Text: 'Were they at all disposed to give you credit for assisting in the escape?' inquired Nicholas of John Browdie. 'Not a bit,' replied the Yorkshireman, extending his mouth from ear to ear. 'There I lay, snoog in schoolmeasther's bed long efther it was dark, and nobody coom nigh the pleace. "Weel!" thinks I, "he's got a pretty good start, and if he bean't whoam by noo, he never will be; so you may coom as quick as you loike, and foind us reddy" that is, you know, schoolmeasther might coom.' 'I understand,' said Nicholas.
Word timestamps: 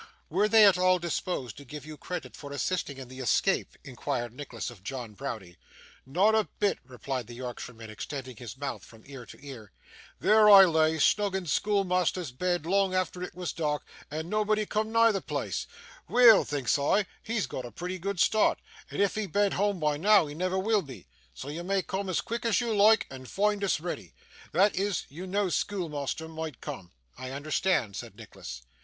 'Were 0.31 0.47
they 0.47 0.65
at 0.65 0.79
all 0.79 0.97
disposed 0.97 1.57
to 1.57 1.63
give 1.63 1.85
you 1.85 1.95
credit 1.95 2.35
for 2.35 2.51
assisting 2.51 2.97
in 2.97 3.07
the 3.07 3.19
escape?' 3.19 3.77
inquired 3.83 4.33
Nicholas 4.33 4.71
of 4.71 4.83
John 4.83 5.13
Browdie. 5.13 5.57
'Not 6.07 6.33
a 6.33 6.49
bit,' 6.57 6.79
replied 6.83 7.27
the 7.27 7.35
Yorkshireman, 7.35 7.91
extending 7.91 8.37
his 8.37 8.57
mouth 8.57 8.83
from 8.83 9.03
ear 9.05 9.27
to 9.27 9.37
ear. 9.45 9.71
'There 10.19 10.49
I 10.49 10.65
lay, 10.65 10.97
snoog 10.97 11.35
in 11.35 11.45
schoolmeasther's 11.45 12.31
bed 12.31 12.65
long 12.65 12.93
efther 12.93 13.21
it 13.23 13.35
was 13.35 13.53
dark, 13.53 13.85
and 14.09 14.27
nobody 14.27 14.65
coom 14.65 14.91
nigh 14.91 15.11
the 15.11 15.21
pleace. 15.21 15.67
"Weel!" 16.07 16.45
thinks 16.45 16.79
I, 16.79 17.05
"he's 17.21 17.45
got 17.45 17.63
a 17.63 17.71
pretty 17.71 17.99
good 17.99 18.19
start, 18.19 18.57
and 18.89 18.99
if 19.03 19.13
he 19.13 19.27
bean't 19.27 19.53
whoam 19.53 19.79
by 19.79 19.97
noo, 19.97 20.25
he 20.25 20.33
never 20.33 20.57
will 20.57 20.81
be; 20.81 21.05
so 21.35 21.47
you 21.47 21.63
may 21.63 21.83
coom 21.83 22.09
as 22.09 22.21
quick 22.21 22.43
as 22.43 22.59
you 22.59 22.73
loike, 22.73 23.05
and 23.11 23.27
foind 23.29 23.63
us 23.63 23.79
reddy" 23.79 24.15
that 24.51 24.75
is, 24.75 25.05
you 25.09 25.27
know, 25.27 25.49
schoolmeasther 25.49 26.27
might 26.27 26.59
coom.' 26.59 26.91
'I 27.19 27.29
understand,' 27.33 27.95
said 27.95 28.15
Nicholas. 28.15 28.63